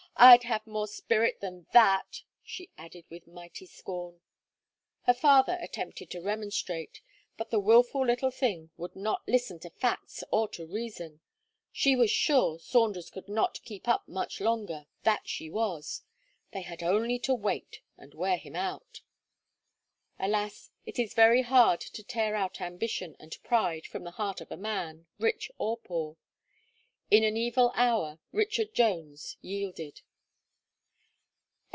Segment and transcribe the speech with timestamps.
[0.17, 4.21] I'd have more spirit than that," she added with mighty scorn.
[5.05, 7.01] Her father attempted to remonstrate;
[7.37, 11.21] but the wilful little thing would not listen to facts or to reason.
[11.71, 16.03] She was sure Saunders could not keep up much longer that she was.
[16.53, 19.01] They had only to wait, and wear him out.
[20.19, 20.69] Alas!
[20.85, 25.07] it is very hard to tear out ambition and pride from the heart of man,
[25.17, 26.17] rich or poor.
[27.09, 30.01] In an evil hour, Richard Jones yielded.